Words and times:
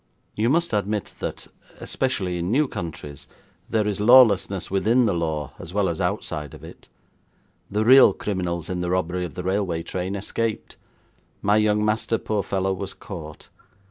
You 0.35 0.49
must 0.49 0.73
admit 0.73 1.13
that, 1.19 1.47
especially 1.79 2.39
in 2.39 2.49
new 2.49 2.67
countries, 2.67 3.27
there 3.69 3.85
is 3.85 3.99
lawlessness 3.99 4.71
within 4.71 5.05
the 5.05 5.13
law 5.13 5.53
as 5.59 5.75
well 5.75 5.87
as 5.87 6.01
outside 6.01 6.55
of 6.55 6.63
it. 6.63 6.89
The 7.69 7.85
real 7.85 8.11
criminals 8.11 8.67
in 8.67 8.81
the 8.81 8.89
robbery 8.89 9.25
of 9.25 9.35
the 9.35 9.43
railway 9.43 9.83
train 9.83 10.15
escaped; 10.15 10.75
my 11.43 11.57
young 11.57 11.85
master, 11.85 12.17
poor 12.17 12.41
fellow, 12.41 12.73
was 12.73 12.95
caught. 12.95 13.49